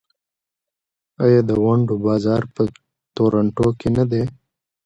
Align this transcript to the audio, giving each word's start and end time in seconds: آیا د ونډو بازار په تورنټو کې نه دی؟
آیا 1.23 1.41
د 1.49 1.51
ونډو 1.63 1.95
بازار 2.05 2.41
په 2.53 2.61
تورنټو 3.15 3.67
کې 3.79 3.89
نه 3.97 4.03
دی؟ 4.11 4.23